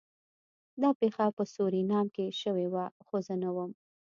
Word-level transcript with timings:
دا 0.81 0.89
پیښه 0.99 1.25
په 1.37 1.43
سورینام 1.55 2.07
کې 2.15 2.25
شوې 2.41 2.67
وه 2.73 2.85
خو 3.05 3.15
زه 3.25 3.33
نه 3.43 3.49
وم 3.55 3.71